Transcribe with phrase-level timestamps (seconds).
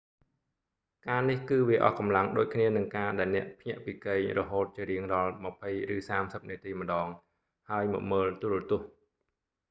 [1.07, 7.07] ការនេះគឺវាអស់កម្លាំងដូចគ្នានឹងការដែលអ្នកភ្ញាក់ពីគេងរហូតជារៀងរាល់ម្ភៃ ឬសាមសិបនាទីម្តង
[7.69, 8.87] ហើយមកមើលទូរទស្សន៍